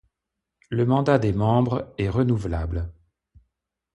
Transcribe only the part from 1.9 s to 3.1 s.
est renouvelable.